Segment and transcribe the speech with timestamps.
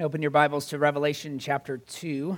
[0.00, 2.36] Open your Bibles to Revelation chapter 2.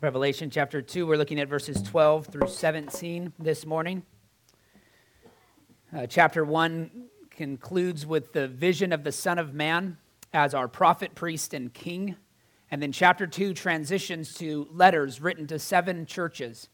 [0.00, 4.02] Revelation chapter 2, we're looking at verses 12 through 17 this morning.
[5.96, 6.90] Uh, chapter 1
[7.30, 9.96] concludes with the vision of the Son of Man
[10.32, 12.16] as our prophet, priest, and king.
[12.72, 16.70] And then chapter 2 transitions to letters written to seven churches.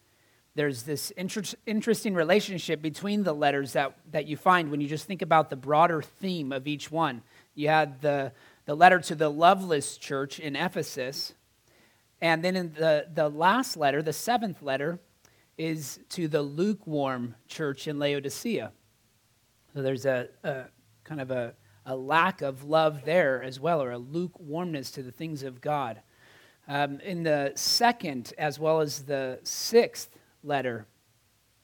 [0.54, 5.04] There's this inter- interesting relationship between the letters that, that you find when you just
[5.04, 7.22] think about the broader theme of each one.
[7.54, 8.32] You had the
[8.64, 11.34] the letter to the loveless church in Ephesus.
[12.20, 15.00] And then in the, the last letter, the seventh letter,
[15.56, 18.72] is to the lukewarm church in Laodicea.
[19.74, 20.64] So there's a, a
[21.04, 21.54] kind of a,
[21.86, 26.00] a, lack of love there as well, or a lukewarmness to the things of God.
[26.66, 30.86] Um, in the second, as well as the sixth letter,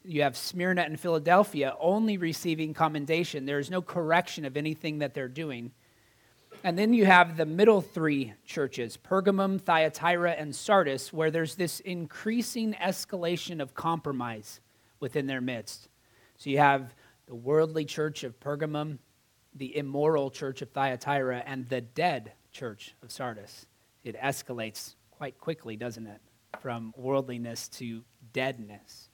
[0.05, 3.45] you have Smyrna and Philadelphia only receiving commendation.
[3.45, 5.73] There is no correction of anything that they're doing.
[6.65, 11.81] And then you have the middle three churches, Pergamum, Thyatira, and Sardis, where there's this
[11.81, 14.61] increasing escalation of compromise
[14.99, 15.89] within their midst.
[16.37, 16.95] So you have
[17.27, 18.99] the worldly church of Pergamum,
[19.55, 23.67] the immoral church of Thyatira, and the dead church of Sardis.
[24.03, 26.21] It escalates quite quickly, doesn't it?
[26.61, 29.09] From worldliness to deadness.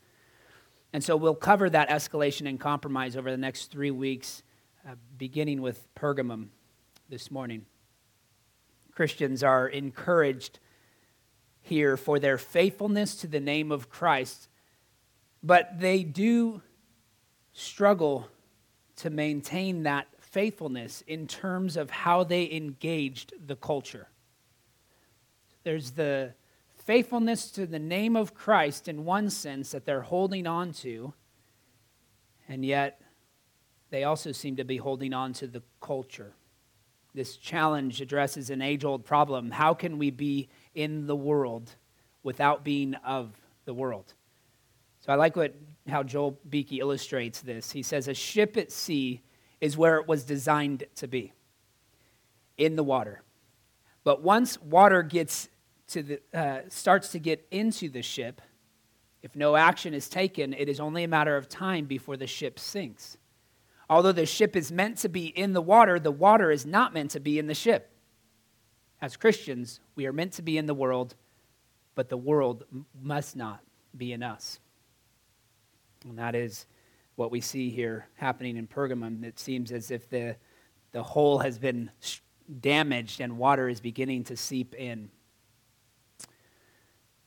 [0.92, 4.42] And so we'll cover that escalation and compromise over the next three weeks,
[4.88, 6.48] uh, beginning with Pergamum
[7.08, 7.66] this morning.
[8.92, 10.58] Christians are encouraged
[11.60, 14.48] here for their faithfulness to the name of Christ,
[15.42, 16.62] but they do
[17.52, 18.28] struggle
[18.96, 24.08] to maintain that faithfulness in terms of how they engaged the culture.
[25.64, 26.34] There's the
[26.84, 31.14] faithfulness to the name of Christ in one sense that they're holding on to,
[32.48, 33.00] and yet
[33.90, 36.34] they also seem to be holding on to the culture.
[37.14, 39.50] This challenge addresses an age old problem.
[39.50, 41.74] How can we be in the world
[42.22, 43.30] without being of
[43.64, 44.14] the world?
[45.00, 45.54] So I like what,
[45.88, 47.70] how Joel Beeke illustrates this.
[47.70, 49.20] He says, A ship at sea
[49.60, 51.32] is where it was designed to be
[52.56, 53.22] in the water.
[54.04, 55.48] But once water gets
[55.88, 58.40] to the, uh, starts to get into the ship,
[59.22, 62.58] if no action is taken, it is only a matter of time before the ship
[62.58, 63.16] sinks.
[63.88, 67.10] Although the ship is meant to be in the water, the water is not meant
[67.12, 67.90] to be in the ship.
[69.00, 71.14] As Christians, we are meant to be in the world,
[71.94, 72.64] but the world
[73.00, 73.60] must not
[73.96, 74.60] be in us.
[76.08, 76.66] And that is
[77.16, 79.24] what we see here happening in Pergamum.
[79.24, 80.36] It seems as if the,
[80.92, 81.90] the hole has been
[82.60, 85.10] damaged and water is beginning to seep in.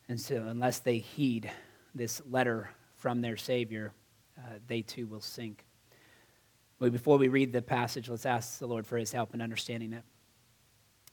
[0.08, 1.52] And so, unless they heed
[1.94, 3.92] this letter from their Savior,
[4.38, 5.66] uh, they too will sink.
[6.86, 9.92] But before we read the passage, let's ask the Lord for his help in understanding
[9.92, 10.04] it.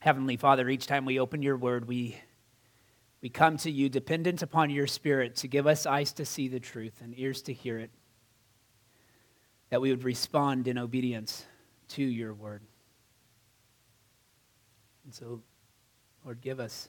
[0.01, 2.15] Heavenly Father, each time we open your word, we,
[3.23, 6.59] we come to you dependent upon your spirit to give us eyes to see the
[6.59, 7.89] truth and ears to hear it,
[9.71, 11.43] that we would respond in obedience
[11.87, 12.61] to your word.
[15.05, 15.41] And so,
[16.23, 16.87] Lord, give us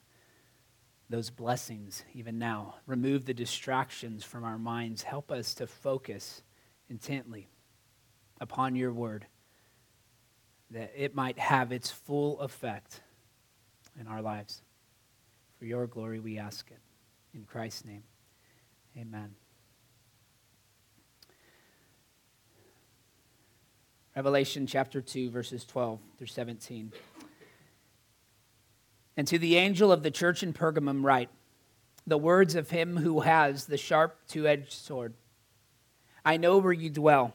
[1.08, 2.74] those blessings even now.
[2.86, 5.04] Remove the distractions from our minds.
[5.04, 6.42] Help us to focus
[6.90, 7.48] intently
[8.44, 9.26] upon your word,
[10.70, 13.00] that it might have its full effect
[13.98, 14.60] in our lives.
[15.58, 16.78] For your glory, we ask it.
[17.32, 18.02] In Christ's name,
[18.96, 19.34] amen.
[24.14, 26.92] Revelation chapter 2, verses 12 through 17.
[29.16, 31.30] And to the angel of the church in Pergamum, write
[32.06, 35.14] the words of him who has the sharp two edged sword
[36.26, 37.34] I know where you dwell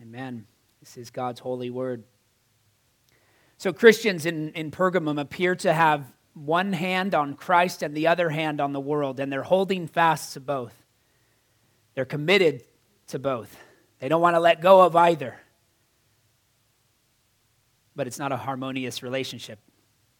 [0.00, 0.46] Amen.
[0.80, 2.04] This is God's holy word.
[3.58, 8.28] So Christians in, in Pergamum appear to have one hand on Christ and the other
[8.28, 10.74] hand on the world, and they're holding fast to both.
[11.94, 12.62] They're committed
[13.08, 13.56] to both.
[13.98, 15.40] They don't want to let go of either.
[17.94, 19.58] But it's not a harmonious relationship,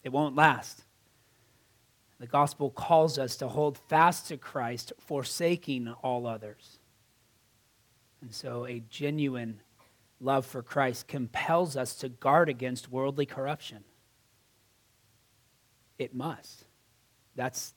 [0.03, 0.83] it won't last.
[2.19, 6.79] The gospel calls us to hold fast to Christ, forsaking all others.
[8.23, 9.61] And so, a genuine
[10.21, 13.85] love for Christ compels us to guard against worldly corruption.
[15.99, 16.65] It must.
[17.35, 17.75] That's,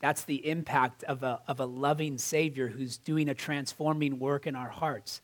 [0.00, 4.56] that's the impact of a, of a loving Savior who's doing a transforming work in
[4.56, 5.20] our hearts.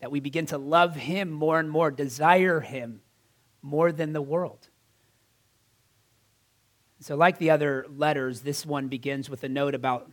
[0.00, 3.02] That we begin to love Him more and more, desire Him
[3.62, 4.68] more than the world.
[7.00, 10.10] So, like the other letters, this one begins with a note about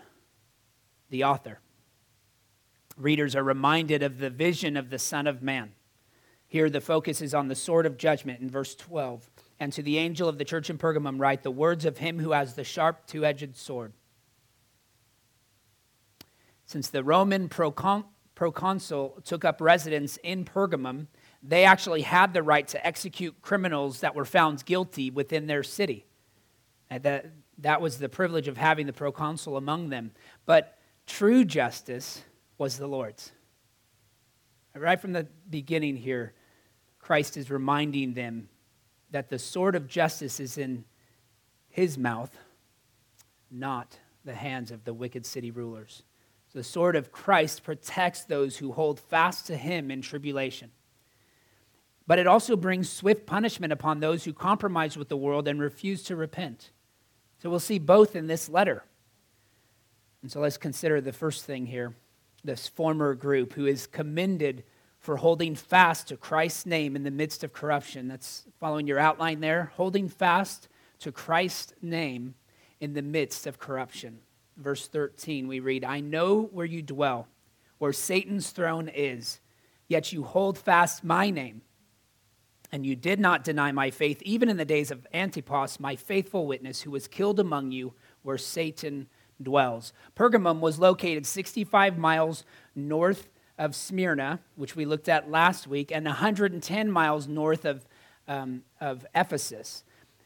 [1.09, 1.59] the author.
[2.97, 5.73] Readers are reminded of the vision of the Son of Man.
[6.47, 9.29] Here, the focus is on the sword of judgment in verse 12.
[9.59, 12.31] And to the angel of the church in Pergamum, write the words of him who
[12.31, 13.93] has the sharp two edged sword.
[16.65, 18.05] Since the Roman procon-
[18.35, 21.07] proconsul took up residence in Pergamum,
[21.43, 26.05] they actually had the right to execute criminals that were found guilty within their city.
[26.89, 27.25] Uh, and that,
[27.59, 30.11] that was the privilege of having the proconsul among them.
[30.45, 32.23] But true justice
[32.57, 33.31] was the Lord's.
[34.75, 36.33] Right from the beginning here,
[36.99, 38.49] Christ is reminding them
[39.11, 40.83] that the sword of justice is in
[41.69, 42.35] his mouth,
[43.49, 46.03] not the hands of the wicked city rulers.
[46.53, 50.71] The sword of Christ protects those who hold fast to him in tribulation.
[52.07, 56.01] But it also brings swift punishment upon those who compromise with the world and refuse
[56.03, 56.71] to repent.
[57.37, 58.83] So we'll see both in this letter.
[60.23, 61.95] And so let's consider the first thing here
[62.47, 64.63] this former group who is commended
[64.99, 68.07] for holding fast to Christ's name in the midst of corruption.
[68.07, 69.71] That's following your outline there.
[69.75, 70.67] Holding fast
[70.99, 72.33] to Christ's name
[72.79, 74.19] in the midst of corruption.
[74.57, 77.27] Verse 13, we read, I know where you dwell,
[77.77, 79.39] where Satan's throne is,
[79.87, 81.61] yet you hold fast my name.
[82.71, 86.47] And you did not deny my faith, even in the days of Antipas, my faithful
[86.47, 89.07] witness, who was killed among you, where Satan
[89.41, 89.93] dwells.
[90.15, 92.43] Pergamum was located 65 miles
[92.75, 97.85] north of Smyrna, which we looked at last week, and 110 miles north of,
[98.27, 99.83] um, of Ephesus.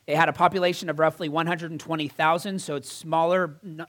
[0.07, 3.87] It had a population of roughly 120,000, so it's smaller, a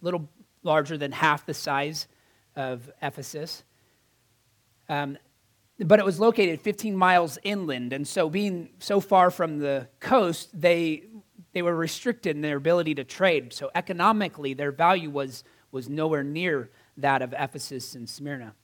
[0.00, 0.28] little
[0.62, 2.06] larger than half the size
[2.54, 3.64] of Ephesus.
[4.88, 5.18] Um,
[5.80, 10.48] but it was located 15 miles inland, and so being so far from the coast,
[10.60, 11.04] they
[11.58, 13.52] they were restricted in their ability to trade.
[13.52, 18.54] So economically, their value was, was nowhere near that of Ephesus and Smyrna.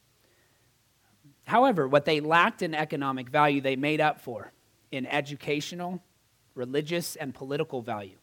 [1.45, 4.53] However, what they lacked in economic value, they made up for
[4.93, 6.05] in educational,
[6.55, 8.17] religious, and political value.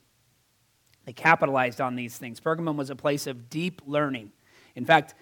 [1.04, 2.40] They capitalized on these things.
[2.40, 4.32] Pergamum was a place of deep learning.
[4.76, 5.16] In fact,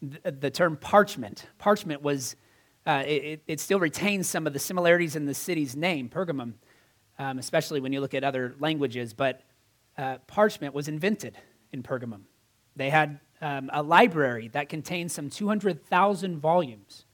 [0.00, 2.34] the, the term parchment, parchment was,
[2.86, 6.54] uh, it, it still retains some of the similarities in the city's name, Pergamum
[7.18, 9.14] um, especially when you look at other languages.
[9.14, 9.42] But
[9.96, 11.36] uh, parchment was invented
[11.72, 12.22] in Pergamum.
[12.74, 17.04] They had um, a library that contained some 200,000 volumes.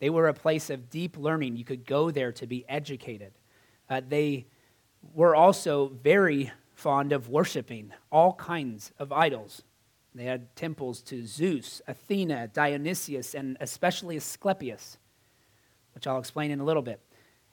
[0.00, 1.56] They were a place of deep learning.
[1.56, 3.32] You could go there to be educated.
[3.88, 4.46] Uh, they
[5.14, 9.62] were also very fond of worshiping all kinds of idols.
[10.14, 14.98] They had temples to Zeus, Athena, Dionysius, and especially Asclepius,
[15.94, 17.00] which I'll explain in a little bit.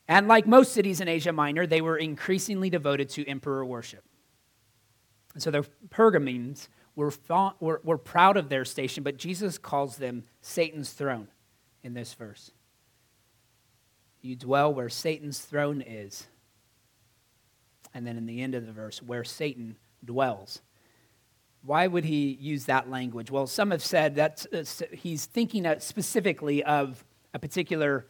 [0.09, 4.03] And like most cities in Asia Minor, they were increasingly devoted to emperor worship.
[5.35, 7.13] And so the Pergamines were,
[7.59, 11.27] were, were proud of their station, but Jesus calls them Satan's throne
[11.83, 12.49] in this verse.
[14.23, 16.25] You dwell where Satan's throne is.
[17.93, 20.63] And then in the end of the verse, where Satan dwells.
[21.61, 23.29] Why would he use that language?
[23.29, 28.07] Well, some have said that uh, he's thinking specifically of a particular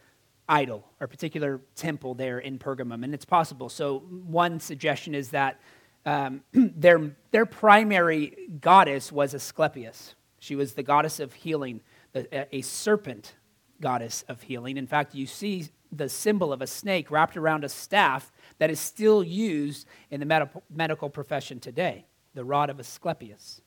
[0.50, 3.68] idol or particular temple there in Pergamum, and it's possible.
[3.68, 5.60] So, one suggestion is that
[6.04, 10.14] um, their, their primary goddess was Asclepius.
[10.40, 11.80] She was the goddess of healing,
[12.14, 13.34] a, serpent
[13.80, 14.76] goddess of healing.
[14.76, 18.80] In fact, you see the symbol of a snake wrapped around a staff that is
[18.80, 22.06] still used in the med- medical profession today.
[22.34, 23.60] The rod of Asclepius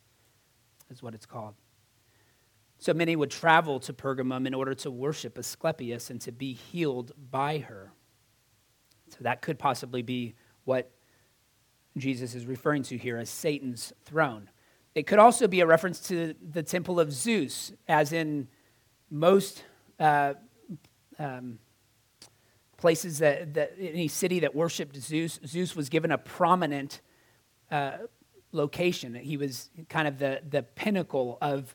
[0.90, 1.54] is what it's called.
[2.84, 7.14] So many would travel to Pergamum in order to worship Asclepius and to be healed
[7.32, 7.94] by her.
[9.08, 10.36] So that could possibly be
[10.66, 10.92] what
[11.96, 14.50] Jesus is referring to here as Satan's throne.
[14.96, 18.50] It could also be a reference to the temple of Zeus, as in
[19.10, 19.64] most
[19.98, 20.34] uh,
[21.18, 21.60] um,
[22.76, 27.00] places that, that any city that worshiped Zeus, Zeus was given a prominent
[27.72, 27.94] uh,
[28.52, 29.16] location.
[29.16, 31.74] He was kind of the, the pinnacle of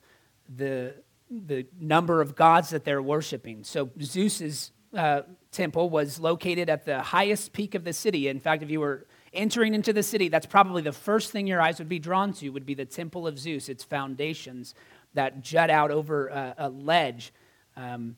[0.49, 0.95] the,
[1.31, 3.65] the number of gods that they're worshiping.
[3.65, 8.29] So Zeus's uh, temple was located at the highest peak of the city.
[8.29, 11.61] In fact, if you were entering into the city, that's probably the first thing your
[11.61, 14.75] eyes would be drawn to would be the temple of Zeus, its foundations
[15.15, 17.33] that jut out over a, a ledge
[17.77, 18.17] um,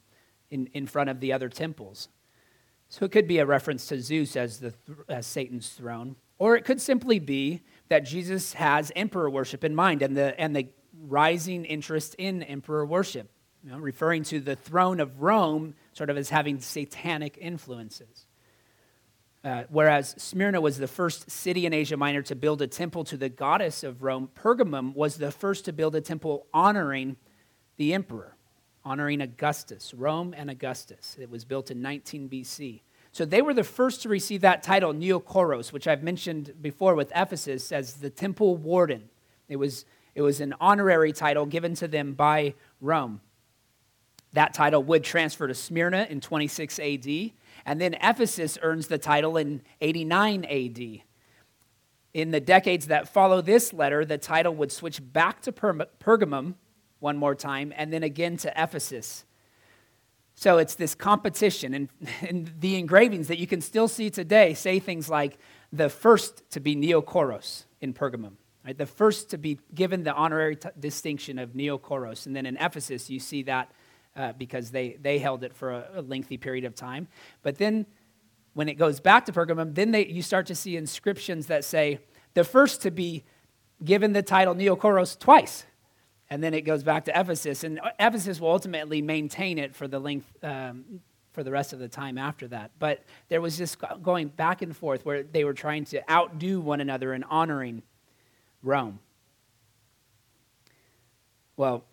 [0.50, 2.08] in, in front of the other temples.
[2.88, 4.74] So it could be a reference to Zeus as, the,
[5.08, 10.02] as Satan's throne, or it could simply be that Jesus has emperor worship in mind
[10.02, 10.68] and the, and the
[11.08, 13.30] rising interest in emperor worship,
[13.64, 18.26] you know, referring to the throne of Rome sort of as having satanic influences.
[19.42, 23.16] Uh, whereas Smyrna was the first city in Asia Minor to build a temple to
[23.16, 27.16] the goddess of Rome, Pergamum was the first to build a temple honoring
[27.78, 28.36] the emperor,
[28.84, 31.16] honoring Augustus, Rome and Augustus.
[31.18, 32.82] It was built in 19 BC.
[33.12, 37.10] So they were the first to receive that title, Neokoros, which I've mentioned before with
[37.16, 39.08] Ephesus as the temple warden.
[39.48, 43.20] It was, it was an honorary title given to them by Rome.
[44.32, 47.32] That title would transfer to Smyrna in 26 AD
[47.66, 51.02] and then Ephesus earns the title in 89 AD.
[52.12, 56.54] In the decades that follow this letter, the title would switch back to Pergamum
[56.98, 59.24] one more time and then again to Ephesus.
[60.34, 61.74] So it's this competition.
[61.74, 61.88] And,
[62.28, 65.38] and the engravings that you can still see today say things like
[65.72, 68.32] the first to be Neokoros in Pergamum,
[68.70, 68.78] right?
[68.78, 72.26] the first to be given the honorary t- distinction of Neokoros.
[72.26, 73.72] And then in Ephesus, you see that
[74.14, 77.08] uh, because they, they held it for a, a, lengthy period of time.
[77.42, 77.86] But then
[78.54, 81.98] when it goes back to Pergamum, then they, you start to see inscriptions that say,
[82.34, 83.24] the first to be
[83.84, 85.64] given the title Neokoros twice.
[86.28, 87.64] And then it goes back to Ephesus.
[87.64, 91.00] And Ephesus will ultimately maintain it for the length, um,
[91.32, 92.70] for the rest of the time after that.
[92.78, 96.80] But there was this going back and forth where they were trying to outdo one
[96.80, 97.82] another in honoring
[98.62, 98.98] Rome.
[101.56, 101.84] Well,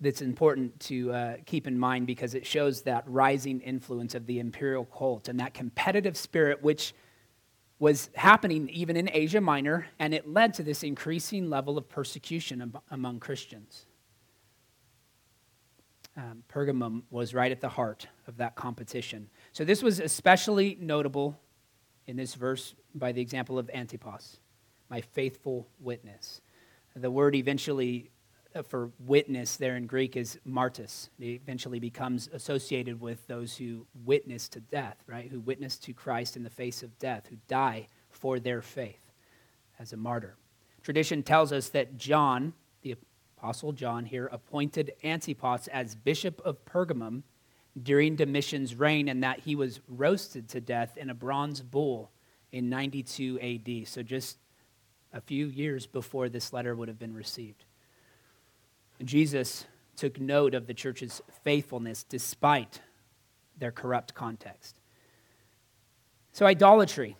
[0.00, 4.38] that's important to uh, keep in mind because it shows that rising influence of the
[4.38, 6.94] imperial cult and that competitive spirit which
[7.78, 12.72] was happening even in Asia Minor, and it led to this increasing level of persecution
[12.90, 13.86] among Christians.
[16.16, 19.30] Um, Pergamum was right at the heart of that competition.
[19.52, 21.38] So, this was especially notable
[22.08, 24.40] in this verse by the example of Antipas,
[24.90, 26.40] my faithful witness.
[26.94, 28.10] The word eventually
[28.54, 31.10] uh, for witness there in Greek is martyrs.
[31.20, 35.30] It eventually becomes associated with those who witness to death, right?
[35.30, 39.12] Who witness to Christ in the face of death, who die for their faith
[39.78, 40.36] as a martyr.
[40.82, 42.96] Tradition tells us that John, the
[43.36, 47.22] Apostle John here, appointed Antipas as bishop of Pergamum
[47.80, 52.10] during Domitian's reign and that he was roasted to death in a bronze bull
[52.50, 53.88] in 92 AD.
[53.88, 54.38] So just
[55.12, 57.64] a few years before this letter would have been received.
[59.02, 62.80] Jesus took note of the church's faithfulness despite
[63.58, 64.76] their corrupt context.
[66.32, 67.16] So, idolatry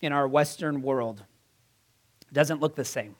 [0.00, 1.22] in our Western world
[2.32, 3.14] doesn't look the same.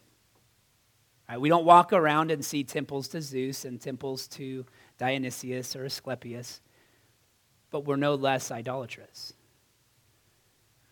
[1.28, 1.40] Right?
[1.40, 4.66] We don't walk around and see temples to Zeus and temples to
[4.98, 6.60] Dionysius or Asclepius,
[7.70, 9.32] but we're no less idolatrous.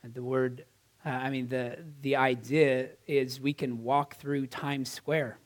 [0.03, 0.65] And the word,
[1.04, 5.38] uh, I mean, the, the idea is we can walk through Times Square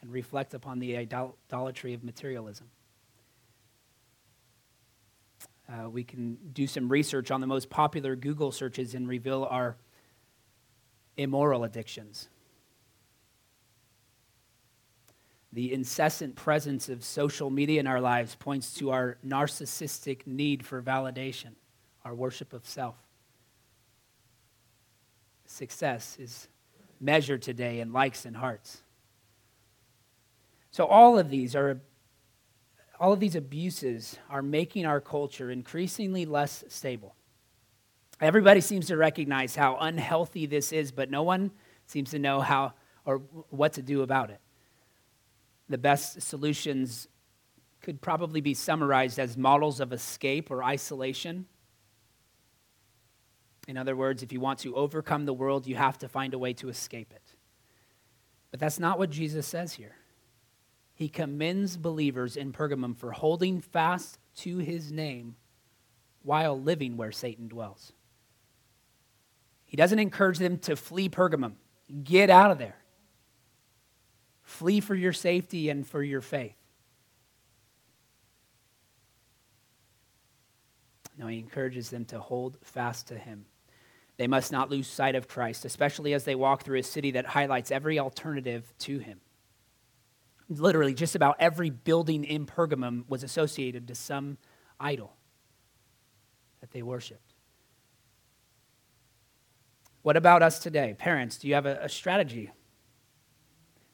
[0.00, 2.68] and reflect upon the idolatry of materialism.
[5.68, 9.76] Uh, we can do some research on the most popular Google searches and reveal our
[11.16, 12.28] immoral addictions.
[15.52, 20.82] The incessant presence of social media in our lives points to our narcissistic need for
[20.82, 21.52] validation,
[22.04, 22.96] our worship of self.
[25.54, 26.48] Success is
[27.00, 28.82] measured today in likes and hearts.
[30.72, 31.80] So all of these are
[32.98, 37.14] all of these abuses are making our culture increasingly less stable.
[38.20, 41.52] Everybody seems to recognize how unhealthy this is, but no one
[41.86, 42.72] seems to know how
[43.04, 43.18] or
[43.50, 44.40] what to do about it.
[45.68, 47.06] The best solutions
[47.80, 51.46] could probably be summarized as models of escape or isolation.
[53.66, 56.38] In other words, if you want to overcome the world, you have to find a
[56.38, 57.34] way to escape it.
[58.50, 59.96] But that's not what Jesus says here
[60.94, 65.34] he commends believers in Pergamum for holding fast to his name
[66.22, 67.92] while living where Satan dwells.
[69.64, 71.54] He doesn't encourage them to flee Pergamum.
[72.04, 72.76] Get out of there.
[74.44, 76.54] Flee for your safety and for your faith.
[81.18, 83.46] Now he encourages them to hold fast to him.
[84.16, 87.26] They must not lose sight of Christ, especially as they walk through a city that
[87.26, 89.20] highlights every alternative to him.
[90.48, 94.38] Literally, just about every building in Pergamum was associated to some
[94.78, 95.16] idol
[96.60, 97.34] that they worshiped.
[100.02, 100.94] What about us today?
[100.98, 102.52] Parents, do you have a, a strategy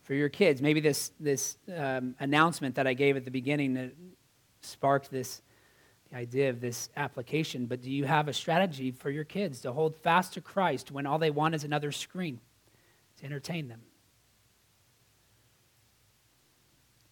[0.02, 0.60] for your kids?
[0.60, 3.92] Maybe this, this um, announcement that I gave at the beginning
[4.60, 5.40] sparked this
[6.10, 9.72] the idea of this application, but do you have a strategy for your kids to
[9.72, 12.40] hold fast to Christ when all they want is another screen
[13.18, 13.82] to entertain them?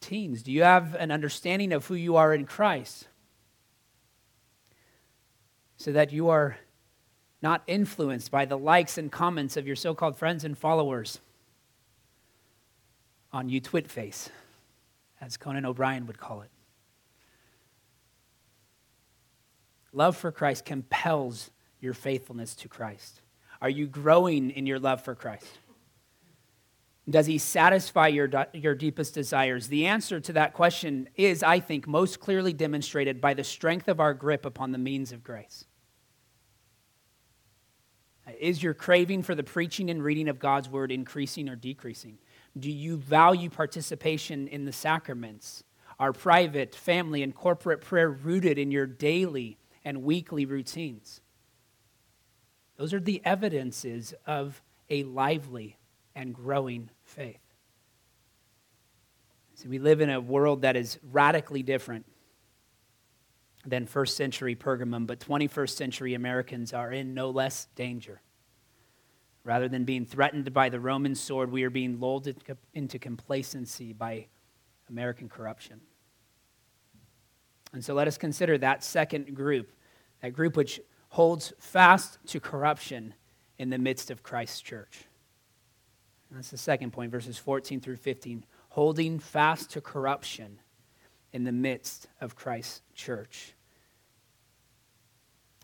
[0.00, 3.06] Teens, do you have an understanding of who you are in Christ
[5.76, 6.58] so that you are
[7.40, 11.20] not influenced by the likes and comments of your so called friends and followers
[13.32, 14.30] on you twit face,
[15.20, 16.50] as Conan O'Brien would call it?
[19.98, 21.50] Love for Christ compels
[21.80, 23.20] your faithfulness to Christ.
[23.60, 25.58] Are you growing in your love for Christ?
[27.10, 29.66] Does he satisfy your, your deepest desires?
[29.66, 33.98] The answer to that question is, I think, most clearly demonstrated by the strength of
[33.98, 35.64] our grip upon the means of grace.
[38.38, 42.18] Is your craving for the preaching and reading of God's word increasing or decreasing?
[42.56, 45.64] Do you value participation in the sacraments?
[45.98, 51.20] Are private, family, and corporate prayer rooted in your daily and weekly routines.
[52.76, 55.76] Those are the evidences of a lively
[56.14, 57.40] and growing faith.
[59.54, 62.06] See, we live in a world that is radically different
[63.66, 68.20] than first century Pergamum, but 21st century Americans are in no less danger.
[69.42, 72.28] Rather than being threatened by the Roman sword, we are being lulled
[72.74, 74.26] into complacency by
[74.88, 75.80] American corruption.
[77.72, 79.72] And so let us consider that second group
[80.20, 83.14] that group which holds fast to corruption
[83.58, 85.04] in the midst of Christ's church.
[86.30, 88.44] That's the second point, verses 14 through 15.
[88.70, 90.60] Holding fast to corruption
[91.32, 93.54] in the midst of Christ's church.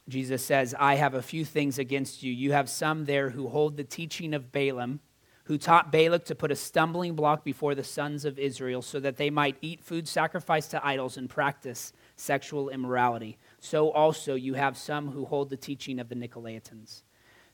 [0.09, 2.33] Jesus says, I have a few things against you.
[2.33, 5.01] You have some there who hold the teaching of Balaam,
[5.45, 9.17] who taught Balak to put a stumbling block before the sons of Israel so that
[9.17, 14.77] they might eat food sacrificed to idols and practice sexual immorality so also you have
[14.77, 17.03] some who hold the teaching of the Nicolaitans.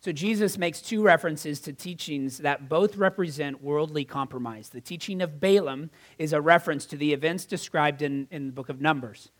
[0.01, 4.71] So Jesus makes two references to teachings that both represent worldly compromise.
[4.71, 8.69] The teaching of Balaam is a reference to the events described in, in the book
[8.69, 9.31] of Numbers,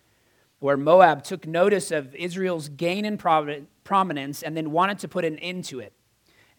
[0.61, 5.39] where Moab took notice of Israel's gain in prominence and then wanted to put an
[5.39, 5.93] end to it.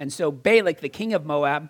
[0.01, 1.69] And so Balak, the king of Moab,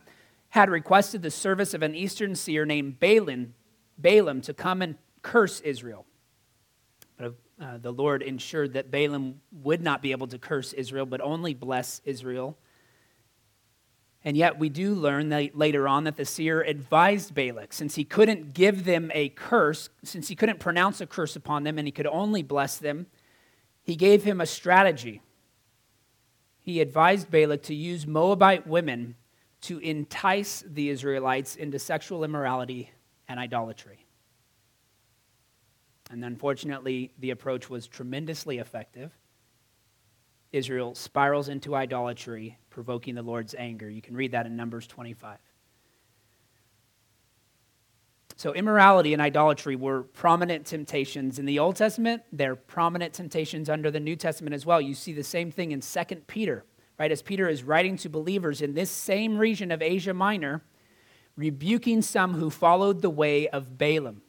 [0.51, 3.55] had requested the service of an eastern seer named Balaam,
[3.97, 6.05] Balaam to come and curse Israel.
[7.19, 11.53] Uh, the Lord ensured that Balaam would not be able to curse Israel, but only
[11.53, 12.57] bless Israel.
[14.23, 18.05] And yet, we do learn that later on that the seer advised Balak, since he
[18.05, 21.91] couldn't give them a curse, since he couldn't pronounce a curse upon them and he
[21.91, 23.07] could only bless them,
[23.83, 25.21] he gave him a strategy.
[26.61, 29.15] He advised Balak to use Moabite women
[29.61, 32.91] to entice the Israelites into sexual immorality
[33.27, 34.05] and idolatry.
[36.09, 39.11] And unfortunately, the approach was tremendously effective.
[40.51, 43.89] Israel spirals into idolatry, provoking the Lord's anger.
[43.89, 45.37] You can read that in Numbers 25.
[48.41, 52.23] So, immorality and idolatry were prominent temptations in the Old Testament.
[52.31, 54.81] They're prominent temptations under the New Testament as well.
[54.81, 56.65] You see the same thing in 2 Peter,
[56.97, 57.11] right?
[57.11, 60.63] As Peter is writing to believers in this same region of Asia Minor,
[61.35, 64.23] rebuking some who followed the way of Balaam.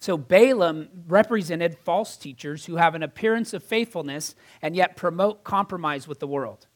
[0.00, 6.08] So Balaam represented false teachers who have an appearance of faithfulness and yet promote compromise
[6.08, 6.66] with the world.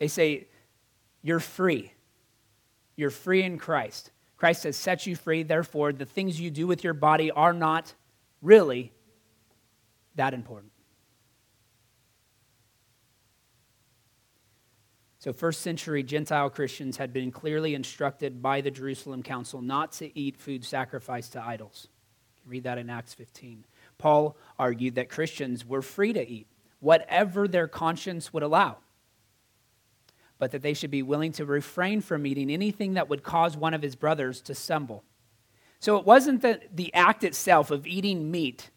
[0.00, 0.48] They say,
[1.22, 1.92] You're free.
[2.96, 4.10] You're free in Christ.
[4.40, 5.42] Christ has set you free.
[5.42, 7.92] Therefore, the things you do with your body are not
[8.40, 8.90] really
[10.14, 10.72] that important.
[15.18, 20.18] So, first century Gentile Christians had been clearly instructed by the Jerusalem Council not to
[20.18, 21.88] eat food sacrificed to idols.
[22.46, 23.66] Read that in Acts 15.
[23.98, 26.46] Paul argued that Christians were free to eat
[26.78, 28.78] whatever their conscience would allow,
[30.40, 33.74] but that they should be willing to refrain from eating anything that would cause one
[33.74, 35.04] of his brothers to stumble.
[35.78, 38.70] So it wasn't that the act itself of eating meat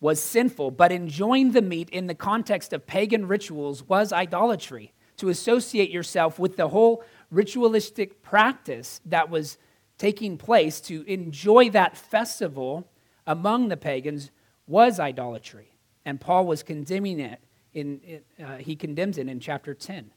[0.00, 4.94] was sinful, but enjoying the meat in the context of pagan rituals was idolatry.
[5.18, 9.58] To associate yourself with the whole ritualistic practice that was
[9.98, 12.88] taking place, to enjoy that festival
[13.26, 14.30] among the pagans
[14.66, 15.76] was idolatry.
[16.06, 17.38] And Paul was condemning it.
[17.74, 20.10] In, uh, he condemns it in chapter 10.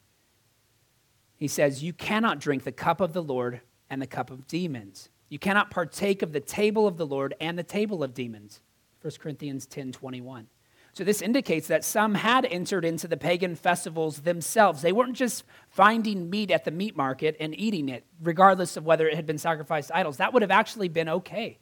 [1.38, 5.10] He says, You cannot drink the cup of the Lord and the cup of demons.
[5.30, 8.62] You cannot partake of the table of the Lord and the table of demons.
[9.02, 10.48] 1 Corinthians 10 21.
[10.94, 14.82] So, this indicates that some had entered into the pagan festivals themselves.
[14.82, 19.06] They weren't just finding meat at the meat market and eating it, regardless of whether
[19.08, 20.18] it had been sacrificed to idols.
[20.18, 21.60] That would have actually been okay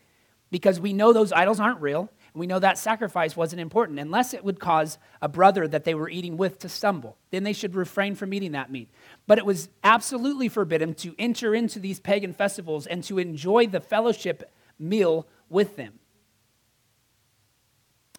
[0.51, 2.12] because we know those idols aren't real.
[2.35, 6.09] We know that sacrifice wasn't important unless it would cause a brother that they were
[6.09, 7.15] eating with to stumble.
[7.29, 8.89] Then they should refrain from eating that meat.
[9.27, 13.79] But it was absolutely forbidden to enter into these pagan festivals and to enjoy the
[13.79, 15.99] fellowship meal with them.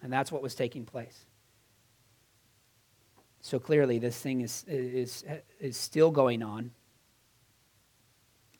[0.01, 1.25] And that's what was taking place.
[3.41, 5.25] So clearly, this thing is, is,
[5.59, 6.71] is still going on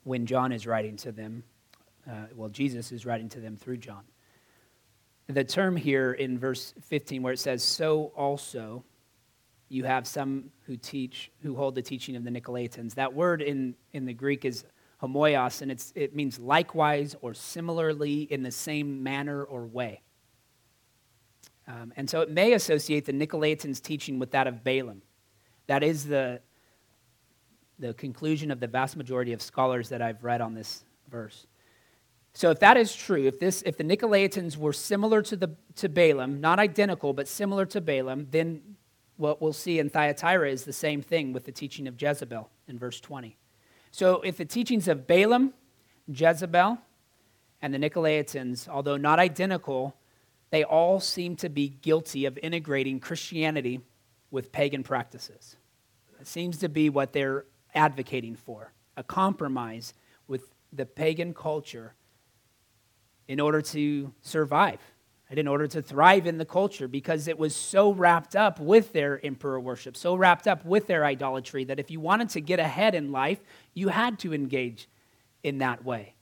[0.03, 1.43] when John is writing to them.
[2.07, 4.03] Uh, well, Jesus is writing to them through John.
[5.27, 8.83] The term here in verse 15, where it says, So also
[9.69, 12.93] you have some who teach, who hold the teaching of the Nicolaitans.
[12.95, 14.65] That word in, in the Greek is
[15.01, 20.01] homoios, and it's, it means likewise or similarly in the same manner or way.
[21.67, 25.01] Um, and so it may associate the Nicolaitans' teaching with that of Balaam.
[25.67, 26.41] That is the,
[27.79, 31.47] the conclusion of the vast majority of scholars that I've read on this verse.
[32.35, 35.87] So if that is true, if, this, if the Nicolaitans were similar to, the, to
[35.87, 38.75] Balaam, not identical, but similar to Balaam, then
[39.15, 42.77] what we'll see in Thyatira is the same thing with the teaching of Jezebel in
[42.77, 43.37] verse 20.
[43.91, 45.53] So if the teachings of Balaam,
[46.13, 46.77] Jezebel,
[47.61, 49.95] and the Nicolaitans, although not identical,
[50.49, 53.79] they all seem to be guilty of integrating Christianity
[54.29, 55.55] with pagan practices.
[56.19, 59.93] It seems to be what they're advocating for a compromise
[60.27, 61.93] with the pagan culture
[63.27, 64.79] in order to survive
[65.29, 68.93] and in order to thrive in the culture because it was so wrapped up with
[68.93, 72.59] their emperor worship, so wrapped up with their idolatry that if you wanted to get
[72.59, 73.39] ahead in life,
[73.73, 74.87] you had to engage
[75.43, 76.13] in that way.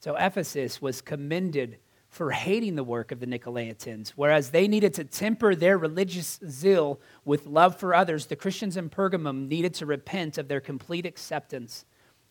[0.00, 4.10] So Ephesus was commended for hating the work of the Nicolaitans.
[4.16, 8.90] Whereas they needed to temper their religious zeal with love for others, the Christians in
[8.90, 11.84] Pergamum needed to repent of their complete acceptance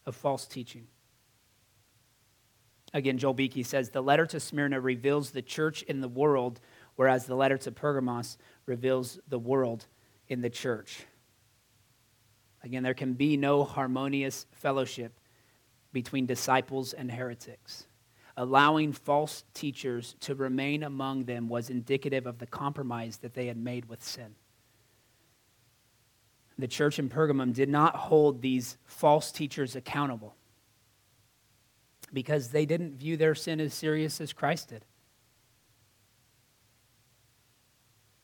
[0.05, 0.87] of false teaching.
[2.93, 6.59] Again, Joel Beeke says the letter to Smyrna reveals the church in the world,
[6.95, 9.85] whereas the letter to Pergamos reveals the world
[10.27, 11.05] in the church.
[12.63, 15.19] Again, there can be no harmonious fellowship
[15.93, 17.85] between disciples and heretics
[18.39, 23.57] allowing false teachers to remain among them was indicative of the compromise that they had
[23.57, 24.33] made with sin.
[26.57, 30.37] The church in Pergamum did not hold these false teachers accountable
[32.13, 34.85] because they didn't view their sin as serious as Christ did.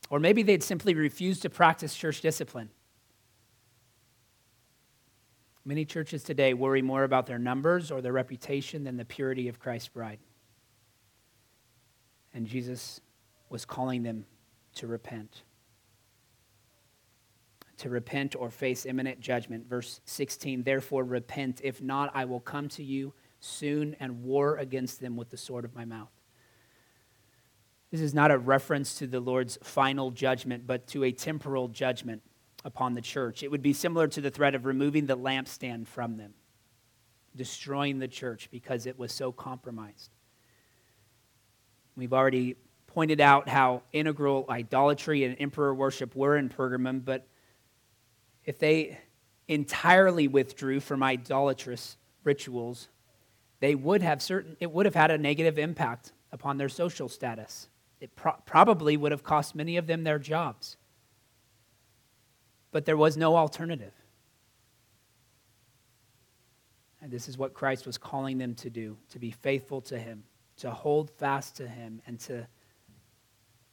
[0.08, 2.70] Or maybe they'd simply refused to practice church discipline.
[5.64, 9.58] Many churches today worry more about their numbers or their reputation than the purity of
[9.58, 10.20] Christ's bride.
[12.32, 13.00] And Jesus
[13.48, 14.26] was calling them
[14.76, 15.42] to repent.
[17.78, 19.68] To repent or face imminent judgment.
[19.68, 21.60] Verse 16, therefore repent.
[21.64, 23.12] If not, I will come to you
[23.46, 26.10] soon and war against them with the sword of my mouth.
[27.90, 32.22] This is not a reference to the Lord's final judgment, but to a temporal judgment
[32.64, 33.42] upon the church.
[33.42, 36.34] It would be similar to the threat of removing the lampstand from them,
[37.34, 40.10] destroying the church because it was so compromised.
[41.96, 42.56] We've already
[42.88, 47.26] pointed out how integral idolatry and emperor worship were in Pergamum, but
[48.44, 48.98] if they
[49.48, 52.88] entirely withdrew from idolatrous rituals,
[53.60, 57.68] they would have certain it would have had a negative impact upon their social status.
[58.00, 60.76] It pro- probably would have cost many of them their jobs
[62.76, 63.94] but there was no alternative.
[67.00, 70.24] And this is what Christ was calling them to do to be faithful to Him,
[70.58, 72.46] to hold fast to Him, and to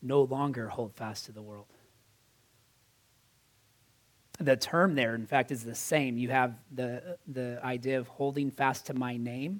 [0.01, 1.65] no longer hold fast to the world.
[4.39, 6.17] The term there, in fact, is the same.
[6.17, 9.59] You have the, the idea of holding fast to my name.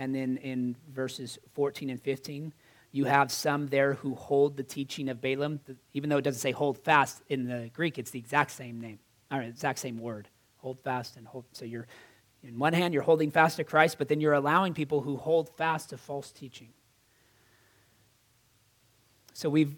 [0.00, 2.54] And then in verses 14 and 15,
[2.90, 5.60] you have some there who hold the teaching of Balaam,
[5.92, 8.98] even though it doesn't say hold fast in the Greek, it's the exact same name,
[9.30, 10.26] or exact same word.
[10.56, 11.44] Hold fast and hold.
[11.52, 11.86] So you're,
[12.42, 15.54] in one hand, you're holding fast to Christ, but then you're allowing people who hold
[15.58, 16.70] fast to false teaching.
[19.34, 19.76] So we've,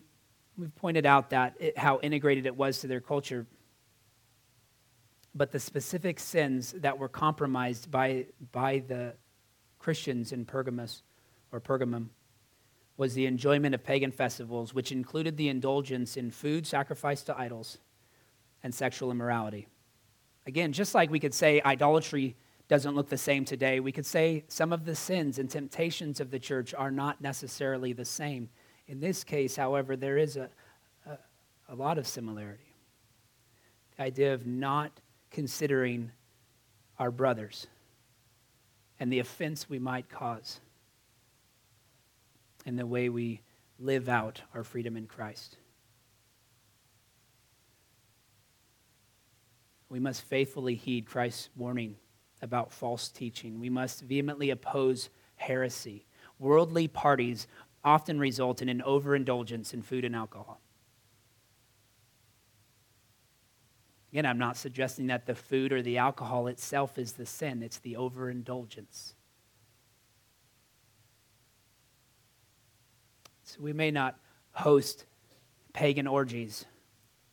[0.56, 3.44] we've pointed out that it, how integrated it was to their culture.
[5.35, 9.14] But the specific sins that were compromised by, by the
[9.82, 11.02] Christians in Pergamos
[11.50, 12.06] or Pergamum
[12.96, 17.78] was the enjoyment of pagan festivals, which included the indulgence in food sacrificed to idols
[18.62, 19.66] and sexual immorality.
[20.46, 22.36] Again, just like we could say idolatry
[22.68, 26.30] doesn't look the same today, we could say some of the sins and temptations of
[26.30, 28.48] the church are not necessarily the same.
[28.86, 30.48] In this case, however, there is a,
[31.06, 31.18] a,
[31.68, 32.72] a lot of similarity.
[33.96, 34.92] The idea of not
[35.32, 36.12] considering
[37.00, 37.66] our brothers
[39.02, 40.60] and the offense we might cause
[42.64, 43.40] in the way we
[43.80, 45.56] live out our freedom in Christ.
[49.88, 51.96] We must faithfully heed Christ's warning
[52.42, 53.58] about false teaching.
[53.58, 56.06] We must vehemently oppose heresy.
[56.38, 57.48] Worldly parties
[57.82, 60.60] often result in an overindulgence in food and alcohol.
[64.12, 67.79] Again, I'm not suggesting that the food or the alcohol itself is the sin, it's
[67.79, 69.14] the overindulgence.
[73.44, 74.18] So we may not
[74.53, 75.07] host
[75.72, 76.66] pagan orgies,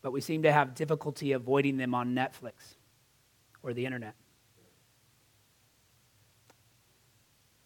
[0.02, 2.76] but we seem to have difficulty avoiding them on Netflix
[3.62, 4.16] or the internet.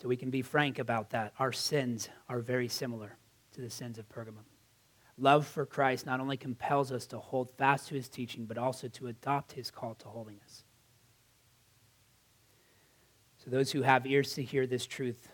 [0.01, 1.33] So we can be frank about that.
[1.37, 3.15] Our sins are very similar
[3.53, 4.52] to the sins of Pergamum.
[5.17, 8.87] Love for Christ not only compels us to hold fast to his teaching, but also
[8.89, 10.63] to adopt his call to holiness.
[13.37, 15.27] So, those who have ears to hear this truth,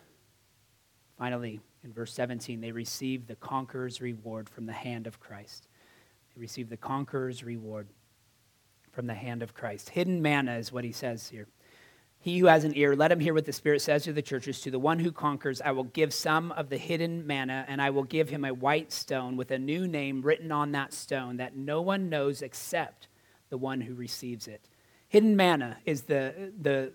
[1.18, 5.68] finally, in verse 17, they receive the conqueror's reward from the hand of Christ.
[6.36, 7.88] They receive the conqueror's reward
[8.92, 9.89] from the hand of Christ.
[9.89, 11.48] Hidden manna is what he says here.
[12.21, 14.60] He who has an ear, let him hear what the Spirit says to the churches.
[14.62, 17.91] To the one who conquers, I will give some of the hidden manna, and I
[17.91, 21.55] will give him a white stone with a new name written on that stone that
[21.55, 23.08] no one knows except
[23.49, 24.67] the one who receives it.
[25.08, 26.91] Hidden manna is the, the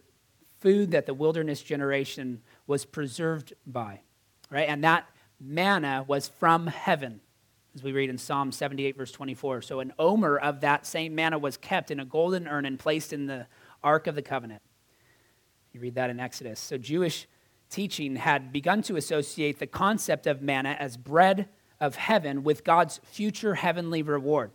[0.61, 4.01] food that the wilderness generation was preserved by
[4.55, 4.69] right?
[4.69, 5.07] And that
[5.41, 7.21] manna was from heaven,
[7.75, 9.63] as we read in Psalm 78, verse 24.
[9.63, 13.13] So an omer of that same manna was kept in a golden urn and placed
[13.13, 13.47] in the
[13.83, 14.63] Ark of the Covenant.
[15.75, 16.61] You read that in Exodus.
[16.61, 17.27] So Jewish
[17.69, 21.49] teaching had begun to associate the concept of manna as bread
[21.81, 24.53] of heaven with God's future heavenly reward.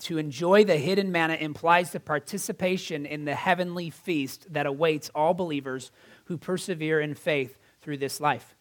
[0.00, 5.32] To enjoy the hidden manna implies the participation in the heavenly feast that awaits all
[5.32, 5.92] believers
[6.24, 8.56] who persevere in faith through this life.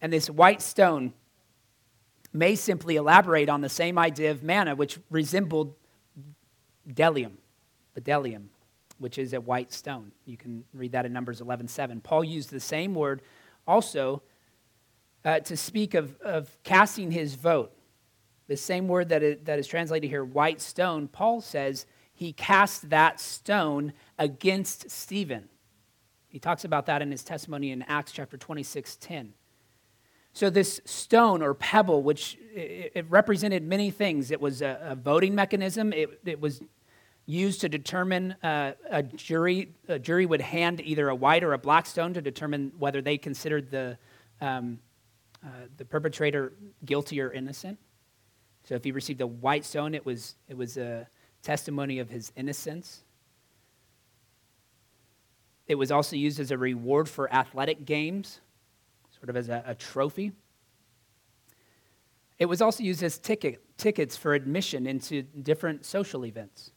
[0.00, 1.12] And this white stone
[2.32, 5.74] may simply elaborate on the same idea of manna, which resembled
[6.88, 7.32] bdellium,
[7.98, 8.44] bdellium,
[9.00, 10.12] which is a white stone.
[10.26, 12.02] You can read that in Numbers 11:7.
[12.02, 13.22] Paul used the same word
[13.66, 14.22] also
[15.24, 17.72] uh, to speak of, of casting his vote.
[18.46, 22.90] The same word that is, that is translated here, white stone, Paul says he cast
[22.90, 25.48] that stone against Stephen.
[26.28, 29.34] He talks about that in his testimony in Acts chapter 26, 10.
[30.32, 35.92] So, this stone or pebble, which it represented many things, it was a, voting mechanism.
[35.92, 36.60] It, it was
[37.30, 39.72] used to determine uh, a jury.
[39.88, 43.18] A jury would hand either a white or a black stone to determine whether they
[43.18, 43.98] considered the,
[44.40, 44.78] um,
[45.44, 46.52] uh, the perpetrator
[46.84, 47.78] guilty or innocent.
[48.64, 51.08] So, if he received a white stone, it was, it was a
[51.42, 53.04] testimony of his innocence.
[55.66, 58.40] It was also used as a reward for athletic games
[59.20, 60.32] sort of as a, a trophy.
[62.38, 66.72] It was also used as ticket, tickets for admission into different social events.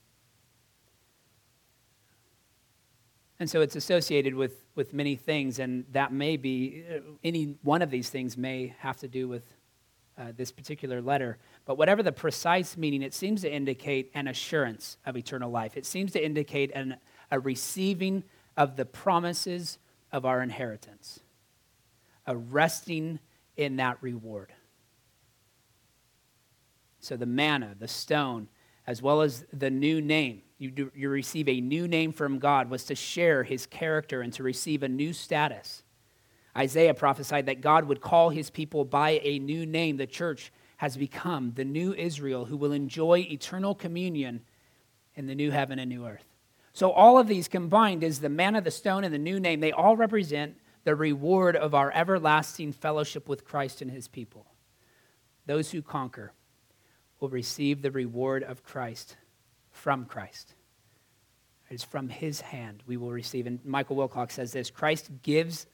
[3.44, 7.82] And so it's associated with, with many things, and that may be, uh, any one
[7.82, 9.44] of these things may have to do with
[10.18, 11.40] uh, this particular letter.
[11.66, 15.76] But whatever the precise meaning, it seems to indicate an assurance of eternal life.
[15.76, 16.96] It seems to indicate an,
[17.32, 18.24] a receiving
[18.56, 19.78] of the promises
[20.10, 21.20] of our inheritance
[22.26, 23.20] a resting
[23.58, 24.54] in that reward.
[27.02, 28.48] So the manna, the stone,
[28.88, 32.70] as well as the new name, you, do, you receive a new name from God,
[32.70, 35.84] was to share his character and to receive a new status.
[36.56, 39.98] Isaiah prophesied that God would call his people by a new name.
[39.98, 44.42] The church has become the new Israel who will enjoy eternal communion
[45.16, 46.26] in the new heaven and new earth.
[46.72, 49.60] So, all of these combined is the manna, the stone, and the new name.
[49.60, 54.48] They all represent the reward of our everlasting fellowship with Christ and his people.
[55.46, 56.32] Those who conquer
[57.20, 59.18] will receive the reward of Christ
[59.84, 60.54] from Christ.
[61.70, 63.48] It's from his hand we will receive.
[63.48, 65.68] And Michael Wilcock says this Christ gives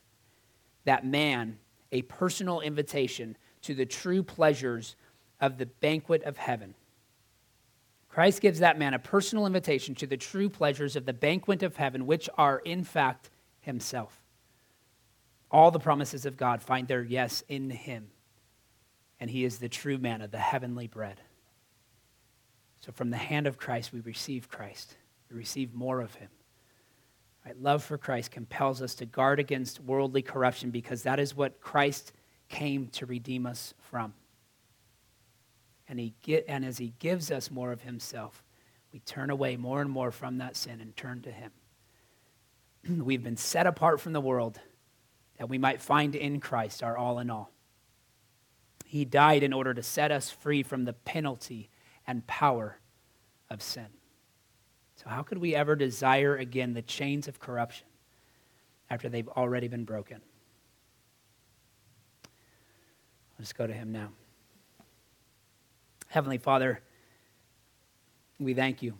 [0.86, 1.60] that man
[1.91, 4.95] a personal invitation to the true pleasures
[5.39, 6.74] of the banquet of heaven.
[8.10, 11.76] Christ gives that man a personal invitation to the true pleasures of the banquet of
[11.76, 13.30] heaven, which are, in fact,
[13.62, 14.24] himself.
[15.52, 18.08] All the promises of God find their yes in him.
[19.19, 21.22] And he is the true man of the heavenly bread.
[22.79, 24.95] So from the hand of Christ, we receive Christ.
[25.29, 26.29] We receive more of him.
[27.45, 27.59] Right?
[27.61, 32.13] Love for Christ compels us to guard against worldly corruption because that is what Christ
[32.47, 34.13] came to redeem us from.
[35.87, 38.43] And, he get, and as he gives us more of himself,
[38.91, 41.51] we turn away more and more from that sin and turn to him.
[43.03, 44.59] We've been set apart from the world
[45.37, 47.51] that we might find in Christ our all in all.
[48.85, 51.69] He died in order to set us free from the penalty
[52.10, 52.76] and power
[53.52, 53.86] of sin.
[54.95, 57.86] So, how could we ever desire again the chains of corruption
[58.89, 60.19] after they've already been broken?
[63.38, 64.10] Let's go to Him now.
[66.08, 66.82] Heavenly Father,
[68.39, 68.98] we thank you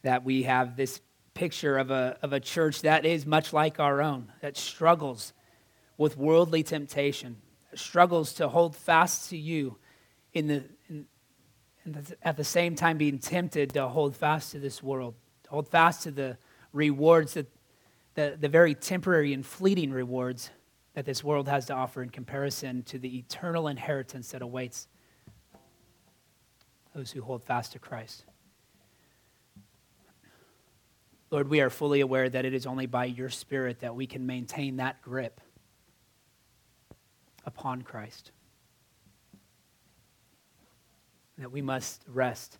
[0.00, 1.02] that we have this
[1.34, 5.34] picture of a, of a church that is much like our own, that struggles
[5.98, 7.36] with worldly temptation,
[7.74, 9.76] struggles to hold fast to you
[10.32, 11.06] in the, in,
[11.84, 15.14] and at the same time being tempted to hold fast to this world,
[15.44, 16.36] to hold fast to the
[16.72, 17.46] rewards, that,
[18.14, 20.50] the, the very temporary and fleeting rewards
[20.94, 24.86] that this world has to offer in comparison to the eternal inheritance that awaits
[26.94, 28.24] those who hold fast to Christ.
[31.30, 34.26] Lord, we are fully aware that it is only by your Spirit that we can
[34.26, 35.40] maintain that grip
[37.46, 38.30] upon Christ
[41.38, 42.58] that we must rest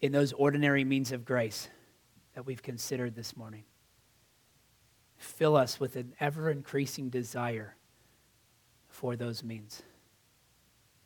[0.00, 1.68] in those ordinary means of grace
[2.34, 3.64] that we've considered this morning.
[5.16, 7.74] Fill us with an ever increasing desire
[8.88, 9.82] for those means.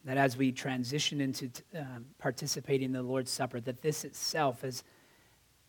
[0.04, 4.82] That as we transition into um, participating in the Lord's Supper, that this itself, as,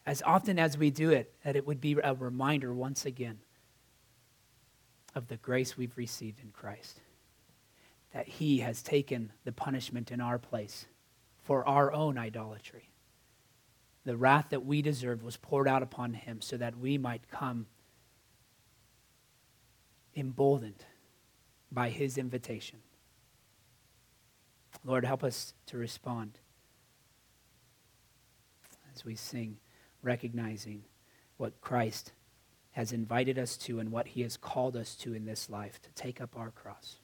[0.05, 3.39] as often as we do it, that it would be a reminder once again
[5.15, 6.99] of the grace we've received in Christ.
[8.13, 10.87] That He has taken the punishment in our place
[11.43, 12.89] for our own idolatry.
[14.05, 17.67] The wrath that we deserved was poured out upon him so that we might come
[20.15, 20.85] emboldened
[21.71, 22.79] by his invitation.
[24.85, 26.39] Lord, help us to respond
[28.93, 29.57] as we sing,
[30.01, 30.83] recognizing
[31.37, 32.11] what Christ
[32.71, 35.89] has invited us to and what he has called us to in this life to
[35.91, 36.97] take up our cross.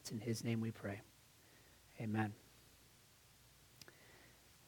[0.00, 1.00] It's in his name we pray.
[2.02, 2.32] Amen.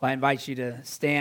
[0.01, 1.13] Well, I invite you to stand.